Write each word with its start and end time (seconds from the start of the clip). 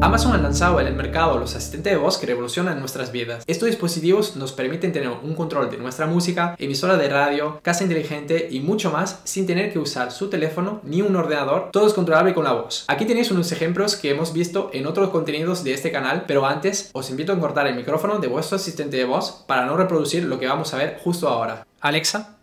Amazon 0.00 0.32
ha 0.32 0.38
lanzado 0.38 0.80
en 0.80 0.88
el 0.88 0.96
mercado 0.96 1.38
los 1.38 1.54
asistentes 1.54 1.92
de 1.92 1.98
voz 1.98 2.18
que 2.18 2.26
revolucionan 2.26 2.80
nuestras 2.80 3.12
vidas. 3.12 3.44
Estos 3.46 3.68
dispositivos 3.68 4.34
nos 4.34 4.50
permiten 4.50 4.92
tener 4.92 5.08
un 5.08 5.36
control 5.36 5.70
de 5.70 5.76
nuestra 5.76 6.06
música, 6.06 6.56
emisora 6.58 6.96
de 6.96 7.08
radio, 7.08 7.60
casa 7.62 7.84
inteligente 7.84 8.48
y 8.50 8.58
mucho 8.58 8.90
más 8.90 9.20
sin 9.22 9.46
tener 9.46 9.72
que 9.72 9.78
usar 9.78 10.10
su 10.10 10.28
teléfono 10.28 10.80
ni 10.82 11.00
un 11.00 11.14
ordenador, 11.14 11.70
todo 11.70 11.86
es 11.86 11.94
controlable 11.94 12.34
con 12.34 12.42
la 12.42 12.54
voz. 12.54 12.86
Aquí 12.88 13.04
tenéis 13.04 13.30
unos 13.30 13.52
ejemplos 13.52 13.94
que 13.94 14.10
hemos 14.10 14.32
visto 14.32 14.68
en 14.72 14.88
otros 14.88 15.10
contenidos 15.10 15.62
de 15.62 15.74
este 15.74 15.92
canal, 15.92 16.24
pero 16.26 16.44
antes 16.44 16.90
os 16.92 17.08
invito 17.08 17.32
a 17.32 17.38
cortar 17.38 17.68
el 17.68 17.76
micrófono 17.76 18.18
de 18.18 18.26
vuestro 18.26 18.56
asistente 18.56 18.96
de 18.96 19.04
voz 19.04 19.44
para 19.46 19.64
no 19.64 19.76
reproducir 19.76 20.24
lo 20.24 20.40
que 20.40 20.48
vamos 20.48 20.74
a 20.74 20.78
ver 20.78 20.98
justo 21.04 21.28
ahora. 21.28 21.64
Alexa, 21.80 22.34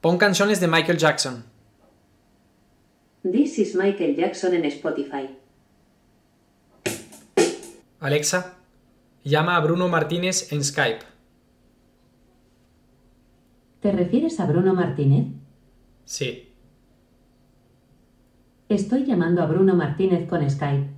pon 0.00 0.18
canciones 0.18 0.60
de 0.60 0.68
Michael 0.68 0.98
Jackson. 0.98 1.44
This 3.22 3.58
is 3.58 3.74
Michael 3.74 4.16
Jackson 4.16 4.54
en 4.54 4.64
Spotify. 4.64 5.36
Alexa, 8.00 8.54
llama 9.24 9.56
a 9.56 9.60
Bruno 9.60 9.88
Martínez 9.88 10.52
en 10.52 10.62
Skype. 10.62 11.00
¿Te 13.80 13.92
refieres 13.92 14.38
a 14.40 14.46
Bruno 14.46 14.74
Martínez? 14.74 15.26
Sí. 16.04 16.52
Estoy 18.68 19.04
llamando 19.04 19.42
a 19.42 19.46
Bruno 19.46 19.74
Martínez 19.74 20.28
con 20.28 20.48
Skype. 20.48 20.97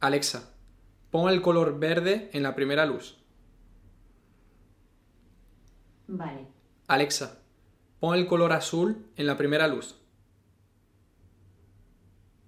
Alexa, 0.00 0.54
pon 1.10 1.28
el 1.28 1.42
color 1.42 1.78
verde 1.78 2.30
en 2.32 2.42
la 2.42 2.54
primera 2.54 2.86
luz. 2.86 3.18
Vale. 6.06 6.48
Alexa, 6.88 7.42
pon 8.00 8.14
el 8.14 8.26
color 8.26 8.54
azul 8.54 9.06
en 9.16 9.26
la 9.26 9.36
primera 9.36 9.68
luz. 9.68 9.99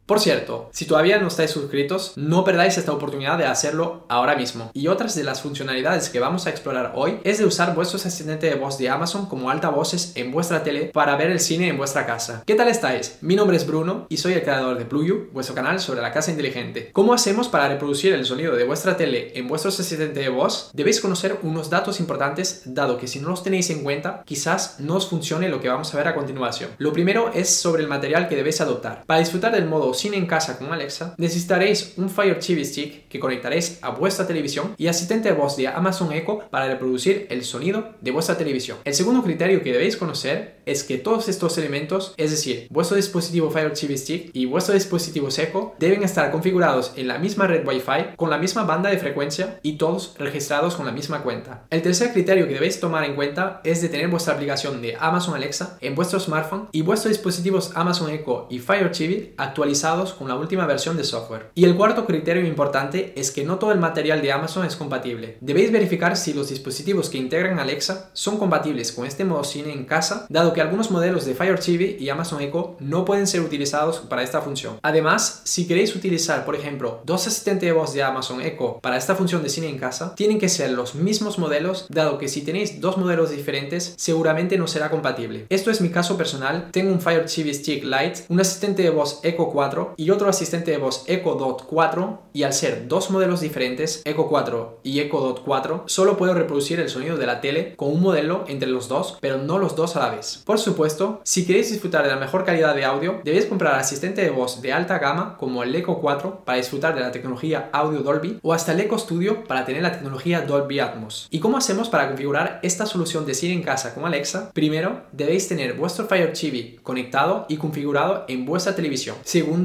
Por 0.05 0.19
cierto, 0.19 0.69
si 0.72 0.84
todavía 0.84 1.19
no 1.19 1.28
estáis 1.28 1.53
suscritos, 1.53 2.14
no 2.17 2.42
perdáis 2.42 2.77
esta 2.77 2.92
oportunidad 2.92 3.39
de 3.39 3.47
hacerlo 3.47 4.05
ahora 4.08 4.34
mismo. 4.34 4.70
Y 4.75 4.89
otras 4.89 5.14
de 5.14 5.22
las 5.22 5.41
funcionalidades 5.41 6.08
que 6.11 6.19
vamos 6.19 6.47
a 6.47 6.50
explorar 6.50 6.92
hoy 6.97 7.20
es 7.22 7.39
de 7.39 7.47
usar 7.47 7.75
vuestros 7.77 8.05
asistentes 8.05 8.50
de 8.50 8.58
voz 8.58 8.78
de 8.78 8.91
Amazon 8.91 9.27
como 9.27 9.48
altavoces 9.48 10.12
en 10.17 10.33
vuestra 10.33 10.64
tele 10.64 10.91
para 10.92 11.17
ver 11.17 11.30
el 11.30 11.39
cine 11.39 11.69
en 11.69 11.78
vuestra 11.78 12.05
casa. 12.05 12.42
¿Qué 12.45 12.56
tal 12.56 12.67
estáis? 12.67 13.19
Mi 13.20 13.36
nombre 13.36 13.56
es 13.56 13.64
Bruno 13.64 14.06
y 14.08 14.17
soy 14.17 14.33
el 14.33 14.42
creador 14.42 14.77
de 14.77 14.84
Pluyu, 14.84 15.30
vuestro 15.33 15.55
canal 15.55 15.78
sobre 15.78 16.03
la 16.03 16.12
casa 16.12 16.33
inteligente. 16.33 16.91
¿Cómo 16.92 17.14
hacemos 17.14 17.48
para 17.48 17.69
reproducir 17.69 18.12
el 18.12 18.27
sonido 18.27 18.56
de 18.56 18.64
vuestra 18.64 18.97
tele 18.97 19.33
en 19.39 19.47
vuestros 19.47 19.78
asistentes 19.78 20.25
de 20.25 20.30
voz? 20.30 20.70
Debéis 20.75 21.00
conocer 21.00 21.39
unos 21.42 21.70
datos 21.70 22.00
importantes 22.00 22.62
dado 22.67 22.98
que 22.98 23.06
si 23.06 23.20
no 23.20 23.28
los 23.28 23.45
tenéis 23.45 23.70
en 23.70 23.84
cuenta, 23.84 24.25
quizás 24.27 24.80
no 24.80 24.97
os 24.97 25.08
funcione 25.08 25.48
lo 25.48 25.61
que 25.61 25.69
vamos 25.69 25.95
a 25.95 25.97
ver 25.97 26.08
a 26.08 26.14
continuación. 26.14 26.70
Lo 26.78 26.92
primero 26.92 27.30
es 27.33 27.55
sobre 27.55 27.83
el 27.83 27.89
material 27.89 28.28
que 28.28 28.36
debéis 28.36 28.61
adoptar. 28.61 29.05
Para 29.06 29.20
disfrutar 29.20 29.53
del 29.53 29.67
modo 29.67 29.92
cine 29.95 30.17
en 30.17 30.27
casa 30.27 30.59
con 30.59 30.73
Alexa, 30.73 31.15
necesitaréis 31.19 31.95
un 31.97 32.11
Fire 32.11 32.39
TV 32.39 32.65
Stick 32.65 33.09
que 33.09 33.21
conectaréis 33.21 33.79
a 33.83 33.91
vuestra 33.91 34.27
televisión 34.27 34.75
y 34.77 34.87
asistente 34.87 35.29
de 35.29 35.35
voz 35.35 35.57
de 35.57 35.69
Amazon 35.69 36.12
Echo 36.12 36.41
para 36.51 36.69
reproducir 36.69 37.27
el 37.31 37.45
sonido 37.45 37.95
de 38.01 38.11
vuestra 38.11 38.37
televisión. 38.37 38.79
El 38.85 38.95
segundo 38.95 39.23
criterio 39.23 39.63
que 39.63 39.73
debéis 39.73 39.97
conocer 39.97 40.61
es 40.67 40.85
que 40.85 40.98
todos 40.98 41.29
estos 41.29 41.59
elementos, 41.59 42.15
es 42.17 42.31
decir, 42.31 42.67
vuestro 42.70 42.97
dispositivo 42.97 43.51
Fire 43.51 43.73
TV 43.73 43.97
Stick 43.97 44.31
y 44.33 44.47
vuestro 44.47 44.75
dispositivo 44.75 45.29
Echo, 45.37 45.75
deben 45.79 46.03
estar 46.03 46.31
configurados 46.31 46.93
en 46.97 47.09
la 47.09 47.19
misma 47.19 47.47
red 47.47 47.67
Wi-Fi 47.67 48.17
con 48.17 48.31
la 48.31 48.39
misma 48.39 48.65
banda 48.65 48.91
de 48.91 48.98
frecuencia 48.98 49.59
y 49.63 49.77
todos 49.77 50.15
registrados 50.19 50.75
con 50.77 50.87
la 50.87 50.93
misma 50.93 51.23
cuenta. 51.23 51.65
El 51.70 51.83
tercer 51.83 52.13
criterio 52.13 52.47
que 52.47 52.55
debéis 52.55 52.81
tomar 52.81 53.05
en 53.05 53.15
cuenta 53.15 53.61
es 53.65 53.83
de 53.83 53.89
tener 53.89 54.09
vuestra 54.09 54.35
aplicación 54.35 54.83
de 54.83 54.97
Amazon 54.98 55.35
Alexa 55.35 55.79
en 55.80 55.95
vuestro 55.95 56.20
smartphone 56.20 56.69
y 56.73 56.83
vuestros 56.83 57.13
dispositivos 57.13 57.73
Amazon 57.74 58.11
Echo 58.11 58.47
y 58.51 58.59
Fire 58.59 58.91
TV 58.91 59.35
actualizados 59.36 59.82
con 59.83 60.29
la 60.29 60.37
última 60.37 60.65
versión 60.65 60.97
de 60.97 61.03
software. 61.03 61.51
Y 61.57 61.65
el 61.65 61.77
cuarto 61.77 62.07
criterio 62.07 62.47
importante 62.47 63.13
es 63.17 63.33
que 63.33 63.45
no 63.45 63.59
todo 63.59 63.73
el 63.73 63.81
material 63.81 64.23
de 64.23 64.31
Amazon 64.31 64.65
es 64.65 64.77
compatible. 64.77 65.39
Debéis 65.41 65.73
verificar 65.73 66.17
si 66.17 66.33
los 66.33 66.51
dispositivos 66.51 67.11
que 67.11 67.19
integran 67.19 67.59
Alexa 67.59 68.11
son 68.13 68.39
compatibles 68.39 68.92
con 68.92 69.07
este 69.07 69.25
modo 69.25 69.42
cine 69.42 69.73
en 69.73 69.85
casa, 69.85 70.27
dado 70.29 70.53
que 70.53 70.61
algunos 70.61 70.92
modelos 70.92 71.25
de 71.25 71.35
Fire 71.35 71.59
TV 71.59 71.97
y 71.98 72.09
Amazon 72.11 72.41
Echo 72.41 72.77
no 72.79 73.05
pueden 73.05 73.27
ser 73.27 73.41
utilizados 73.41 73.98
para 73.98 74.23
esta 74.23 74.41
función. 74.41 74.79
Además, 74.83 75.41
si 75.42 75.67
queréis 75.67 75.97
utilizar, 75.97 76.45
por 76.45 76.55
ejemplo, 76.55 77.03
dos 77.05 77.27
asistentes 77.27 77.67
de 77.67 77.73
voz 77.73 77.92
de 77.92 78.05
Amazon 78.05 78.41
Echo 78.41 78.79
para 78.81 78.97
esta 78.97 79.17
función 79.17 79.42
de 79.42 79.48
cine 79.48 79.69
en 79.69 79.79
casa, 79.79 80.15
tienen 80.15 80.39
que 80.39 80.48
ser 80.48 80.71
los 80.71 80.95
mismos 80.95 81.41
modelos, 81.41 81.87
dado 81.89 82.19
que 82.19 82.29
si 82.29 82.42
tenéis 82.42 82.81
dos 82.81 82.98
modelos 82.98 83.31
diferentes, 83.31 83.95
seguramente 83.97 84.59
no 84.59 84.69
será 84.69 84.91
compatible. 84.91 85.47
Esto 85.48 85.73
es 85.73 85.81
mi 85.81 85.91
caso 85.91 86.17
personal, 86.17 86.69
tengo 86.71 86.92
un 86.92 87.01
Fire 87.01 87.27
TV 87.27 87.53
Stick 87.53 87.83
Lite, 87.83 88.27
un 88.29 88.41
asistente 88.41 88.83
de 88.85 88.91
voz 88.91 89.19
Echo 89.25 89.48
4 89.48 89.72
y 89.97 90.11
otro 90.11 90.29
asistente 90.29 90.71
de 90.71 90.79
voz 90.79 91.05
Echo 91.07 91.35
Dot 91.35 91.65
4 91.67 92.23
y 92.33 92.43
al 92.43 92.53
ser 92.53 92.89
dos 92.89 93.11
modelos 93.11 93.41
diferentes, 93.41 94.03
Echo 94.05 94.27
4 94.29 94.81
y 94.83 95.01
Echo 95.01 95.21
Dot 95.21 95.43
4, 95.45 95.85
solo 95.87 96.17
puedo 96.17 96.35
reproducir 96.35 96.81
el 96.81 96.89
sonido 96.89 97.17
de 97.17 97.27
la 97.27 97.41
tele 97.41 97.75
con 97.77 97.91
un 97.93 98.03
modelo 98.03 98.45
entre 98.49 98.69
los 98.69 98.89
dos, 98.89 99.19
pero 99.21 99.39
no 99.39 99.59
los 99.59 99.77
dos 99.77 99.97
a 99.97 100.01
la 100.01 100.15
vez. 100.15 100.43
Por 100.45 100.59
supuesto, 100.59 101.21
si 101.25 101.47
queréis 101.47 101.71
disfrutar 101.71 102.03
de 102.05 102.11
la 102.11 102.17
mejor 102.17 102.45
calidad 102.45 102.75
de 102.75 102.85
audio, 102.85 103.21
debéis 103.25 103.47
comprar 103.47 103.79
asistente 103.79 104.23
de 104.23 104.31
voz 104.31 104.63
de 104.63 104.73
alta 104.73 104.99
gama 104.99 105.37
como 105.39 105.63
el 105.63 105.75
Echo 105.75 105.99
4 105.99 106.43
para 106.45 106.59
disfrutar 106.59 106.95
de 106.95 107.01
la 107.01 107.13
tecnología 107.13 107.71
Audio 107.73 108.01
Dolby 108.01 108.39
o 108.43 108.53
hasta 108.53 108.73
el 108.73 108.81
Echo 108.81 108.99
Studio 108.99 109.45
para 109.45 109.65
tener 109.65 109.83
la 109.83 109.93
tecnología 109.93 110.43
Dolby 110.43 110.81
Atmos. 110.81 111.29
¿Y 111.31 111.41
cómo 111.41 111.57
hacemos 111.57 111.89
para 111.89 112.09
configurar 112.09 112.61
esta 112.63 112.87
solución 112.87 113.27
de 113.27 113.35
cine 113.35 113.55
en 113.55 113.63
casa 113.63 113.95
con 113.95 114.05
Alexa? 114.05 114.51
Primero, 114.53 115.03
debéis 115.13 115.49
tener 115.49 115.75
vuestro 115.75 116.07
Fire 116.07 116.33
TV 116.33 116.79
conectado 116.83 117.47
y 117.49 117.57
configurado 117.57 118.25
en 118.29 118.45
vuestra 118.45 118.75
televisión. 118.75 119.17
Segundo, 119.25 119.61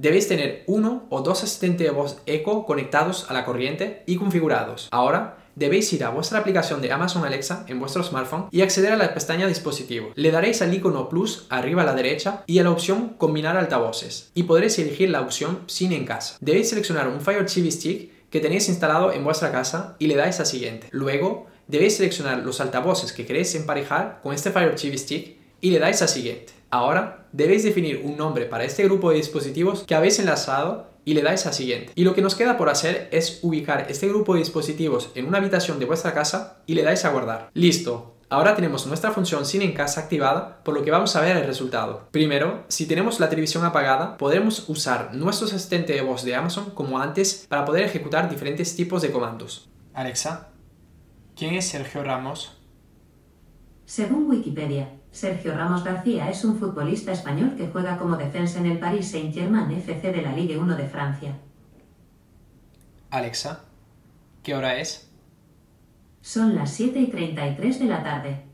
Debéis 0.00 0.28
tener 0.28 0.62
uno 0.68 1.06
o 1.10 1.22
dos 1.22 1.42
asistentes 1.42 1.84
de 1.84 1.92
voz 1.92 2.18
Echo 2.26 2.64
conectados 2.66 3.28
a 3.28 3.34
la 3.34 3.44
corriente 3.44 4.04
y 4.06 4.14
configurados. 4.14 4.86
Ahora, 4.92 5.38
debéis 5.56 5.92
ir 5.92 6.04
a 6.04 6.10
vuestra 6.10 6.38
aplicación 6.38 6.80
de 6.80 6.92
Amazon 6.92 7.24
Alexa 7.24 7.64
en 7.66 7.80
vuestro 7.80 8.04
smartphone 8.04 8.46
y 8.52 8.60
acceder 8.60 8.92
a 8.92 8.96
la 8.96 9.12
pestaña 9.12 9.48
dispositivo. 9.48 10.12
Le 10.14 10.30
daréis 10.30 10.62
al 10.62 10.72
icono 10.72 11.08
plus 11.08 11.46
arriba 11.48 11.82
a 11.82 11.84
la 11.84 11.94
derecha 11.94 12.44
y 12.46 12.60
a 12.60 12.62
la 12.62 12.70
opción 12.70 13.16
combinar 13.18 13.56
altavoces 13.56 14.30
y 14.34 14.44
podréis 14.44 14.78
elegir 14.78 15.10
la 15.10 15.20
opción 15.20 15.64
cine 15.66 15.96
en 15.96 16.04
casa. 16.04 16.36
Debéis 16.40 16.68
seleccionar 16.68 17.08
un 17.08 17.20
Fire 17.20 17.44
TV 17.44 17.68
Stick 17.72 18.30
que 18.30 18.38
tenéis 18.38 18.68
instalado 18.68 19.12
en 19.12 19.24
vuestra 19.24 19.50
casa 19.50 19.96
y 19.98 20.06
le 20.06 20.14
dais 20.14 20.38
a 20.38 20.44
siguiente. 20.44 20.86
Luego, 20.92 21.46
debéis 21.66 21.96
seleccionar 21.96 22.38
los 22.38 22.60
altavoces 22.60 23.12
que 23.12 23.26
queréis 23.26 23.52
emparejar 23.56 24.20
con 24.22 24.32
este 24.32 24.52
Fire 24.52 24.76
TV 24.76 24.96
Stick 24.96 25.38
y 25.60 25.72
le 25.72 25.80
dais 25.80 26.02
a 26.02 26.06
siguiente. 26.06 26.57
Ahora 26.70 27.26
debéis 27.32 27.62
definir 27.62 28.02
un 28.04 28.16
nombre 28.16 28.44
para 28.44 28.64
este 28.64 28.84
grupo 28.84 29.10
de 29.10 29.16
dispositivos 29.16 29.84
que 29.84 29.94
habéis 29.94 30.18
enlazado 30.18 30.86
y 31.04 31.14
le 31.14 31.22
dais 31.22 31.46
a 31.46 31.52
siguiente. 31.54 31.92
Y 31.94 32.04
lo 32.04 32.14
que 32.14 32.20
nos 32.20 32.34
queda 32.34 32.58
por 32.58 32.68
hacer 32.68 33.08
es 33.12 33.38
ubicar 33.42 33.86
este 33.88 34.08
grupo 34.08 34.34
de 34.34 34.40
dispositivos 34.40 35.10
en 35.14 35.26
una 35.26 35.38
habitación 35.38 35.78
de 35.78 35.86
vuestra 35.86 36.12
casa 36.12 36.58
y 36.66 36.74
le 36.74 36.82
dais 36.82 37.04
a 37.04 37.10
guardar. 37.10 37.48
Listo. 37.54 38.14
Ahora 38.30 38.54
tenemos 38.54 38.86
nuestra 38.86 39.10
función 39.10 39.46
Cine 39.46 39.64
en 39.64 39.72
casa 39.72 40.02
activada, 40.02 40.62
por 40.62 40.74
lo 40.74 40.82
que 40.82 40.90
vamos 40.90 41.16
a 41.16 41.22
ver 41.22 41.38
el 41.38 41.46
resultado. 41.46 42.08
Primero, 42.10 42.64
si 42.68 42.84
tenemos 42.84 43.20
la 43.20 43.30
televisión 43.30 43.64
apagada, 43.64 44.18
podremos 44.18 44.68
usar 44.68 45.14
nuestro 45.14 45.46
asistente 45.46 45.94
de 45.94 46.02
voz 46.02 46.24
de 46.24 46.34
Amazon 46.34 46.72
como 46.72 46.98
antes 46.98 47.46
para 47.48 47.64
poder 47.64 47.84
ejecutar 47.84 48.28
diferentes 48.28 48.76
tipos 48.76 49.00
de 49.00 49.10
comandos. 49.10 49.70
Alexa, 49.94 50.48
¿quién 51.36 51.54
es 51.54 51.68
Sergio 51.68 52.04
Ramos? 52.04 52.57
Según 53.88 54.28
Wikipedia, 54.28 54.90
Sergio 55.10 55.54
Ramos 55.56 55.82
García 55.82 56.28
es 56.28 56.44
un 56.44 56.58
futbolista 56.58 57.10
español 57.10 57.54
que 57.56 57.68
juega 57.68 57.96
como 57.96 58.18
defensa 58.18 58.58
en 58.58 58.66
el 58.66 58.78
Paris 58.78 59.10
Saint-Germain 59.12 59.70
FC 59.70 60.12
de 60.12 60.20
la 60.20 60.32
Ligue 60.32 60.58
1 60.58 60.76
de 60.76 60.86
Francia. 60.86 61.38
Alexa, 63.08 63.64
¿qué 64.42 64.54
hora 64.54 64.78
es? 64.78 65.10
Son 66.20 66.54
las 66.54 66.70
7 66.72 66.98
y 66.98 67.06
33 67.06 67.78
de 67.78 67.84
la 67.86 68.02
tarde. 68.02 68.44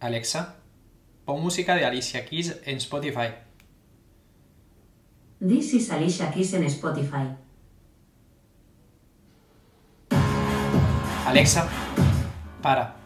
Alexa, 0.00 0.56
pon 1.26 1.42
música 1.42 1.74
de 1.74 1.84
Alicia 1.84 2.24
Keys 2.24 2.62
en 2.64 2.78
Spotify. 2.78 3.28
This 5.38 5.74
is 5.74 5.90
Alicia 5.90 6.30
Keys 6.32 6.54
en 6.54 6.64
Spotify. 6.64 7.28
Alexa, 11.26 11.68
para. 12.62 13.03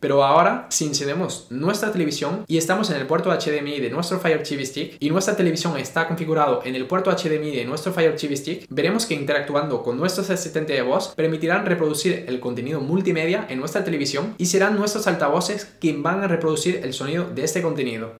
Pero 0.00 0.24
ahora, 0.24 0.66
si 0.70 0.86
encendemos 0.86 1.46
nuestra 1.50 1.92
televisión 1.92 2.44
y 2.46 2.56
estamos 2.56 2.90
en 2.90 2.96
el 2.96 3.06
puerto 3.06 3.30
HDMI 3.30 3.80
de 3.80 3.90
nuestro 3.90 4.18
Fire 4.18 4.42
TV 4.42 4.64
Stick 4.64 4.96
y 4.98 5.10
nuestra 5.10 5.36
televisión 5.36 5.76
está 5.76 6.08
configurado 6.08 6.62
en 6.64 6.74
el 6.74 6.86
puerto 6.86 7.10
HDMI 7.10 7.54
de 7.54 7.66
nuestro 7.66 7.92
Fire 7.92 8.16
TV 8.16 8.34
Stick, 8.36 8.66
veremos 8.70 9.04
que 9.04 9.14
interactuando 9.14 9.82
con 9.82 9.98
nuestros 9.98 10.30
asistentes 10.30 10.74
de 10.74 10.82
voz 10.82 11.08
permitirán 11.14 11.66
reproducir 11.66 12.24
el 12.26 12.40
contenido 12.40 12.80
multimedia 12.80 13.46
en 13.50 13.60
nuestra 13.60 13.84
televisión 13.84 14.34
y 14.38 14.46
serán 14.46 14.76
nuestros 14.76 15.06
altavoces 15.06 15.76
quien 15.80 16.02
van 16.02 16.22
a 16.22 16.28
reproducir 16.28 16.80
el 16.82 16.94
sonido 16.94 17.28
de 17.28 17.44
este 17.44 17.60
contenido. 17.60 18.19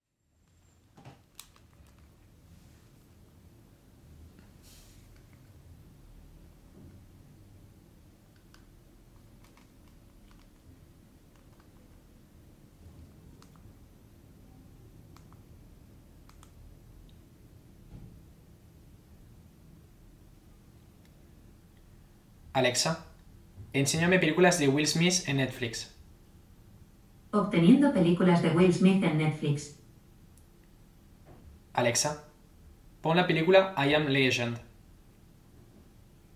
Alexa, 22.52 23.06
enséñame 23.72 24.18
películas 24.18 24.58
de 24.58 24.66
Will 24.68 24.86
Smith 24.86 25.28
en 25.28 25.36
Netflix. 25.36 25.94
Obteniendo 27.30 27.92
películas 27.92 28.42
de 28.42 28.50
Will 28.50 28.74
Smith 28.74 29.04
en 29.04 29.18
Netflix. 29.18 29.76
Alexa, 31.72 32.24
pon 33.02 33.16
la 33.16 33.28
película 33.28 33.72
I 33.78 33.94
Am 33.94 34.08
Legend. 34.08 34.58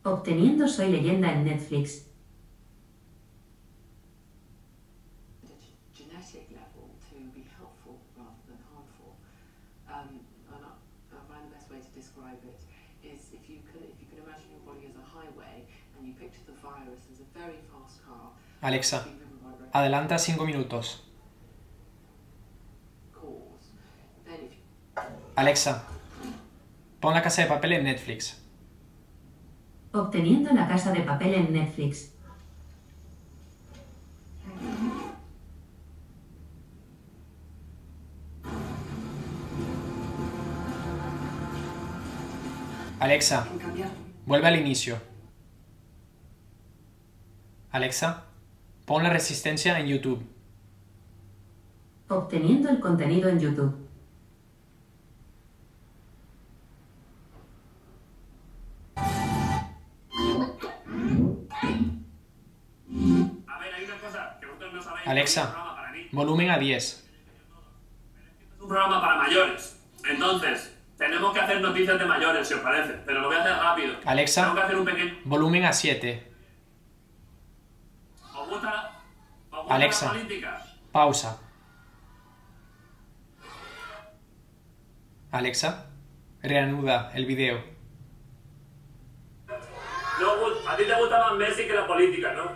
Obteniendo 0.05 0.69
Soy 0.69 0.93
leyenda 0.93 1.33
en 1.33 1.45
Netflix. 1.45 2.07
genetic 5.93 6.47
level 6.51 6.87
to 7.11 7.17
be 7.35 7.43
helpful 7.59 7.99
rather 8.17 8.39
than 8.47 8.59
harmful. 8.71 9.17
Um, 9.89 10.21
describe 11.95 12.39
it 12.45 12.59
is 13.07 13.31
if 13.33 13.49
you 13.49 13.59
could 13.71 13.83
if 13.83 13.97
you 14.01 14.07
could 14.11 14.23
imagine 14.27 14.51
your 14.51 14.63
body 14.67 14.87
as 14.87 14.97
a 14.99 15.07
highway 15.07 15.67
and 15.99 16.09
you 16.09 16.15
picture 16.15 16.45
the 16.47 16.53
virus 16.63 17.01
as 17.13 17.21
a 17.21 17.39
very 17.39 17.59
fast 17.71 18.05
car 18.05 18.33
Alexa, 18.63 19.07
adelanta 19.73 20.19
5 20.19 20.45
minutos. 20.45 21.05
Alexa, 25.37 25.83
pon 27.01 27.13
la 27.13 27.23
casa 27.23 27.43
de 27.43 27.49
papel 27.49 27.73
en 27.73 27.85
Netflix. 27.85 28.41
Obteniendo 29.93 30.53
la 30.53 30.67
casa 30.69 30.93
de 30.93 31.01
papel 31.01 31.35
en 31.35 31.53
Netflix. 31.53 32.11
Alexa, 43.01 43.47
vuelve 44.25 44.47
al 44.47 44.57
inicio. 44.57 45.14
Alexa, 47.75 48.27
pon 48.87 49.03
la 49.03 49.11
resistencia 49.11 49.81
en 49.81 49.89
YouTube. 49.89 50.25
Obteniendo 52.09 52.71
el 52.71 52.79
contenido 52.79 53.29
en 53.29 53.41
YouTube. 53.41 53.75
A 63.49 63.59
ver, 63.59 63.75
hay 63.75 63.85
una 63.87 63.97
cosa 63.97 64.39
que 64.39 64.47
vosotros 64.47 64.73
no 64.73 64.81
sabéis. 64.81 65.09
Alexa. 65.09 65.57
Volumen 66.13 66.51
a 66.51 66.59
10. 66.59 66.85
es 66.85 67.05
un 68.61 68.69
programa 68.69 69.01
para 69.01 69.17
mayores. 69.17 69.81
Entonces, 70.09 70.77
tenemos 70.97 71.35
que 71.35 71.41
hacer 71.41 71.61
noticias 71.61 71.99
de 71.99 72.05
mayores, 72.05 72.47
si 72.47 72.55
os 72.55 72.61
parece. 72.61 72.93
Pero 73.05 73.21
lo 73.21 73.27
voy 73.27 73.37
a 73.37 73.41
hacer 73.41 73.57
rápido. 73.57 73.95
Alexa. 74.05 74.43
Tengo 74.43 74.55
que 74.55 74.63
hacer 74.63 74.77
un 74.77 74.85
pequeño. 74.85 75.19
Volumen 75.25 75.65
a 75.65 75.73
7. 75.73 76.35
¿Os 78.45 78.51
gusta, 78.51 78.91
os 79.51 79.59
gusta 79.59 79.64
Alexa. 79.75 80.13
Pausa. 80.93 81.41
Alexa, 85.33 85.87
reanuda 86.43 87.11
el 87.15 87.27
video. 87.27 87.59
No, 90.21 90.71
a 90.71 90.77
ti 90.77 90.85
te 90.85 90.95
gusta 90.95 91.19
más 91.19 91.37
Messi 91.37 91.67
que 91.67 91.73
la 91.73 91.89
política, 91.89 92.33
¿no? 92.35 92.53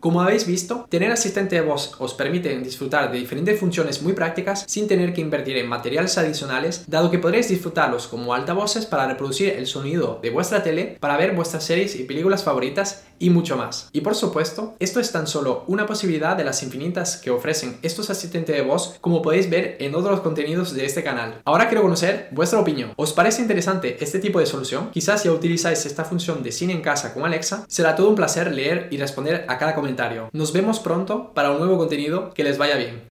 Como 0.00 0.20
habéis 0.20 0.46
visto, 0.46 0.86
tener 0.90 1.10
asistente 1.10 1.56
de 1.56 1.62
voz 1.62 1.94
os 1.98 2.14
permite 2.14 2.56
disfrutar 2.58 3.10
de 3.10 3.18
diferentes 3.18 3.58
funciones 3.58 4.02
muy 4.02 4.12
prácticas 4.12 4.64
sin 4.68 4.86
tener 4.86 5.12
que 5.12 5.20
invertir 5.20 5.56
en 5.56 5.68
materiales 5.68 6.18
adicionales, 6.18 6.84
dado 6.88 7.10
que 7.10 7.18
podréis 7.18 7.48
disfrutarlos 7.48 8.06
como 8.06 8.34
altavoces 8.34 8.86
para 8.86 9.06
reproducir 9.06 9.54
el 9.54 9.66
sonido 9.66 10.20
de 10.22 10.30
vuestra 10.30 10.62
tele, 10.62 10.96
para 11.00 11.16
ver 11.16 11.34
vuestras 11.34 11.64
series 11.64 11.96
y 11.96 12.04
películas 12.04 12.44
favoritas 12.44 13.05
y 13.18 13.30
mucho 13.30 13.56
más. 13.56 13.88
Y 13.92 14.00
por 14.00 14.14
supuesto, 14.14 14.74
esto 14.78 15.00
es 15.00 15.12
tan 15.12 15.26
solo 15.26 15.64
una 15.66 15.86
posibilidad 15.86 16.36
de 16.36 16.44
las 16.44 16.62
infinitas 16.62 17.16
que 17.16 17.30
ofrecen 17.30 17.78
estos 17.82 18.10
asistentes 18.10 18.56
de 18.56 18.62
voz, 18.62 18.96
como 19.00 19.22
podéis 19.22 19.50
ver 19.50 19.76
en 19.80 19.94
otros 19.94 20.20
contenidos 20.20 20.74
de 20.74 20.84
este 20.84 21.02
canal. 21.02 21.40
Ahora 21.44 21.68
quiero 21.68 21.82
conocer 21.82 22.28
vuestra 22.32 22.60
opinión. 22.60 22.92
¿Os 22.96 23.12
parece 23.12 23.42
interesante 23.42 23.96
este 24.00 24.18
tipo 24.18 24.40
de 24.40 24.46
solución? 24.46 24.90
Quizás 24.90 25.22
si 25.22 25.28
utilizáis 25.28 25.86
esta 25.86 26.04
función 26.04 26.42
de 26.42 26.52
cine 26.52 26.72
en 26.72 26.82
casa 26.82 27.14
con 27.14 27.24
Alexa, 27.24 27.64
será 27.68 27.96
todo 27.96 28.08
un 28.08 28.14
placer 28.14 28.52
leer 28.52 28.88
y 28.90 28.96
responder 28.96 29.44
a 29.48 29.58
cada 29.58 29.74
comentario. 29.74 30.28
Nos 30.32 30.52
vemos 30.52 30.80
pronto 30.80 31.32
para 31.34 31.50
un 31.50 31.58
nuevo 31.58 31.78
contenido 31.78 32.30
que 32.30 32.44
les 32.44 32.58
vaya 32.58 32.76
bien. 32.76 33.04